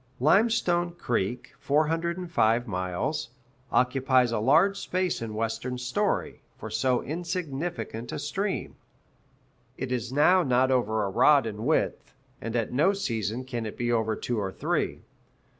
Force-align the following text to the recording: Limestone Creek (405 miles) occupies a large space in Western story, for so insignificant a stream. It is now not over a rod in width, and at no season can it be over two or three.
Limestone 0.19 0.93
Creek 0.95 1.53
(405 1.59 2.65
miles) 2.67 3.29
occupies 3.71 4.31
a 4.31 4.39
large 4.39 4.75
space 4.79 5.21
in 5.21 5.35
Western 5.35 5.77
story, 5.77 6.41
for 6.57 6.71
so 6.71 7.03
insignificant 7.03 8.11
a 8.11 8.17
stream. 8.17 8.77
It 9.77 9.91
is 9.91 10.11
now 10.11 10.41
not 10.41 10.71
over 10.71 11.03
a 11.05 11.09
rod 11.11 11.45
in 11.45 11.65
width, 11.67 12.15
and 12.41 12.55
at 12.55 12.73
no 12.73 12.93
season 12.93 13.45
can 13.45 13.67
it 13.67 13.77
be 13.77 13.91
over 13.91 14.15
two 14.15 14.39
or 14.39 14.51
three. 14.51 15.03